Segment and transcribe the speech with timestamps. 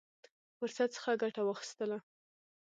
[0.59, 1.97] فرصت څخه ګټه واخیستله.